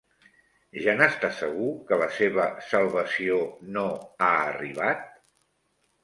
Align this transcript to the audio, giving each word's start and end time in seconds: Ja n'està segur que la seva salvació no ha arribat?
Ja 0.83 0.93
n'està 0.99 1.27
segur 1.39 1.67
que 1.91 1.99
la 2.03 2.07
seva 2.19 2.45
salvació 2.71 3.37
no 3.75 3.83
ha 4.23 4.31
arribat? 4.47 5.05